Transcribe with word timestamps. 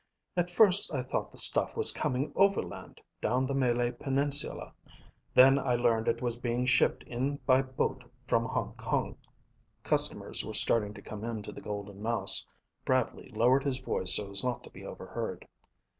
At 0.35 0.49
first 0.49 0.91
I 0.91 1.03
thought 1.03 1.31
the 1.31 1.37
stuff 1.37 1.77
was 1.77 1.91
coming 1.91 2.33
overland, 2.35 3.01
down 3.21 3.45
the 3.45 3.53
Malay 3.53 3.91
Peninsula. 3.91 4.73
Then 5.35 5.59
I 5.59 5.75
learned 5.75 6.07
it 6.07 6.23
was 6.23 6.39
being 6.39 6.65
shipped 6.65 7.03
in 7.03 7.35
by 7.45 7.61
boat 7.61 8.03
from 8.25 8.45
Hong 8.45 8.73
Kong." 8.77 9.15
Customers 9.83 10.43
were 10.43 10.55
starting 10.55 10.95
to 10.95 11.03
come 11.03 11.23
into 11.23 11.51
the 11.51 11.61
Golden 11.61 12.01
Mouse. 12.01 12.47
Bradley 12.83 13.29
lowered 13.31 13.63
his 13.63 13.77
voice 13.77 14.15
so 14.15 14.31
as 14.31 14.43
not 14.43 14.63
to 14.63 14.71
be 14.71 14.83
overheard. 14.83 15.47